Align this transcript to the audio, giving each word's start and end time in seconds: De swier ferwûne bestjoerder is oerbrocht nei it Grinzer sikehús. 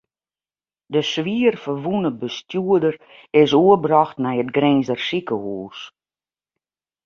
De 0.93 1.01
swier 1.11 1.55
ferwûne 1.63 2.11
bestjoerder 2.19 2.95
is 3.41 3.51
oerbrocht 3.61 4.17
nei 4.23 4.37
it 4.41 4.53
Grinzer 4.55 4.99
sikehús. 5.07 5.79